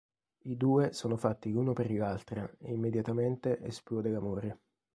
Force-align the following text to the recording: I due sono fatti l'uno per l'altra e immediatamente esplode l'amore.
I 0.45 0.57
due 0.57 0.93
sono 0.93 1.15
fatti 1.15 1.51
l'uno 1.51 1.73
per 1.73 1.91
l'altra 1.91 2.51
e 2.59 2.73
immediatamente 2.73 3.59
esplode 3.61 4.09
l'amore. 4.09 4.59